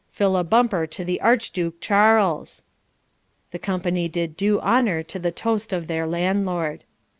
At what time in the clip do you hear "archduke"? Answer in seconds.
1.21-1.79